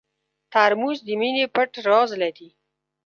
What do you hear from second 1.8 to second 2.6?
راز لري.